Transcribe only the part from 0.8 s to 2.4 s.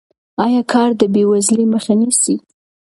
د بې وزلۍ مخه نیسي؟